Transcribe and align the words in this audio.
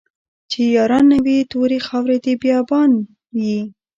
چې 0.51 0.61
ياران 0.75 1.05
نه 1.11 1.17
وي 1.25 1.37
توري 1.51 1.79
خاوري 1.87 2.17
د 2.25 2.27
بيا 2.41 2.59
بان 2.69 2.91
يې 3.43 3.59